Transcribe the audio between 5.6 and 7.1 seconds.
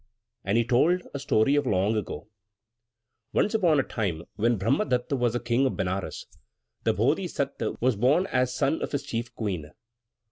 of Benares, the